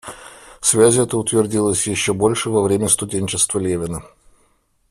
Связь 0.61 0.97
эта 0.97 1.15
утвердилась 1.15 1.85
еще 1.85 2.15
больше 2.15 2.49
во 2.49 2.63
время 2.63 2.87
студенчества 2.89 3.59
Левина. 3.59 4.01